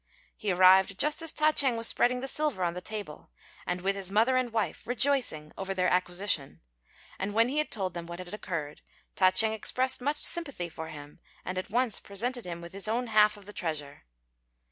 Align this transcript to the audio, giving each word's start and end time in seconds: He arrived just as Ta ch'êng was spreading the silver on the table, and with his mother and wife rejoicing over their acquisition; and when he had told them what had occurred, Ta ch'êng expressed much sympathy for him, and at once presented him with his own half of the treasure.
He 0.35 0.51
arrived 0.51 0.97
just 0.97 1.21
as 1.21 1.31
Ta 1.31 1.51
ch'êng 1.51 1.77
was 1.77 1.87
spreading 1.87 2.21
the 2.21 2.27
silver 2.27 2.63
on 2.63 2.73
the 2.73 2.81
table, 2.81 3.29
and 3.67 3.81
with 3.81 3.95
his 3.95 4.09
mother 4.09 4.35
and 4.35 4.51
wife 4.51 4.87
rejoicing 4.87 5.51
over 5.59 5.75
their 5.75 5.89
acquisition; 5.91 6.59
and 7.19 7.35
when 7.35 7.49
he 7.49 7.59
had 7.59 7.69
told 7.69 7.93
them 7.93 8.07
what 8.07 8.17
had 8.17 8.33
occurred, 8.33 8.81
Ta 9.13 9.29
ch'êng 9.29 9.53
expressed 9.53 10.01
much 10.01 10.17
sympathy 10.17 10.69
for 10.69 10.87
him, 10.87 11.19
and 11.45 11.59
at 11.59 11.69
once 11.69 11.99
presented 11.99 12.45
him 12.45 12.61
with 12.61 12.73
his 12.73 12.87
own 12.87 13.05
half 13.13 13.37
of 13.37 13.45
the 13.45 13.53
treasure. 13.53 14.05